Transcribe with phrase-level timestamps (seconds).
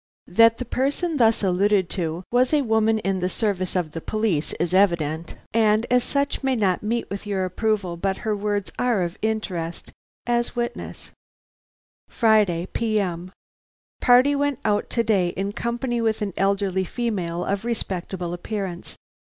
[0.33, 4.51] That the person thus alluded to was a woman in the service of the police
[4.53, 9.03] is evident, and as such may not meet with your approval, but her words are
[9.03, 9.91] of interest,
[10.25, 11.11] as witness:
[12.09, 13.31] "Friday P.M.
[13.99, 18.97] "Party went out to day in company with an elderly female of respectable appearance.